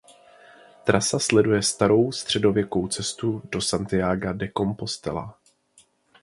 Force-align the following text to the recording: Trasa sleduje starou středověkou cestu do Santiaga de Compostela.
Trasa 0.83 1.19
sleduje 1.19 1.61
starou 1.61 2.11
středověkou 2.11 2.87
cestu 2.87 3.41
do 3.51 3.61
Santiaga 3.61 4.33
de 4.33 4.47
Compostela. 4.47 5.37